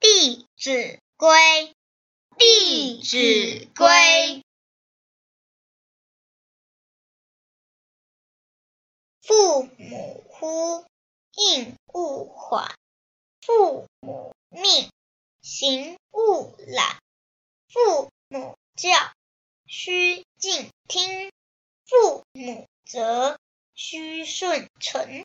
[0.00, 1.74] 弟子规
[2.36, 4.44] 弟子规
[9.22, 10.84] 父母呼
[11.36, 12.74] 应勿缓
[13.40, 14.90] 父母命
[15.42, 16.98] 行勿懒。
[17.68, 18.90] 父母教
[19.66, 21.32] 须敬听。
[21.88, 23.38] 父母责
[23.74, 25.24] 须顺承。